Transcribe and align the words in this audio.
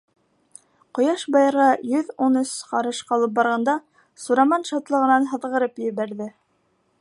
Ҡояш 0.99 1.25
байырға 1.35 1.67
йөҙ 1.89 2.09
ун 2.27 2.39
өс 2.41 2.53
ҡарыш 2.71 3.03
ҡалып 3.11 3.35
барганда 3.37 3.77
Сураман 4.25 4.67
шатлығынан 4.71 5.29
һыҙғырып 5.35 5.85
ебәрҙе. 5.91 6.33